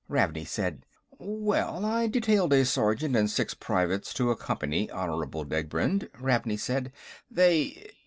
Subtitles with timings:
[0.09, 0.83] Ravney said:
[1.19, 6.91] "Well, I detailed a sergeant and six privates to accompany Honorable Degbrend," Ravney said.
[7.29, 7.91] "They....